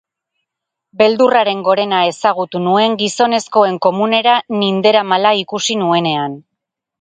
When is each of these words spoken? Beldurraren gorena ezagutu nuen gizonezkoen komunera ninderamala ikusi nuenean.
Beldurraren 1.01 1.59
gorena 1.67 1.99
ezagutu 2.11 2.61
nuen 2.69 2.95
gizonezkoen 3.01 3.77
komunera 3.87 4.35
ninderamala 4.63 5.35
ikusi 5.43 5.79
nuenean. 5.85 6.41